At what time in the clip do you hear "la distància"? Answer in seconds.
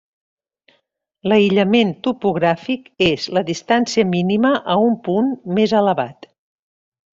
3.39-4.09